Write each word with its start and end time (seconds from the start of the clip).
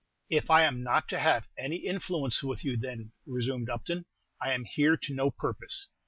"If 0.31 0.49
I 0.49 0.63
am 0.63 0.81
not 0.81 1.07
to 1.09 1.19
have 1.19 1.47
any 1.59 1.75
influence 1.75 2.41
with 2.41 2.65
you, 2.65 2.75
then," 2.75 3.11
resumed 3.27 3.69
Upton, 3.69 4.05
"I 4.41 4.51
am 4.51 4.65
here 4.65 4.97
to 4.97 5.13
no 5.13 5.29
purpose. 5.29 5.89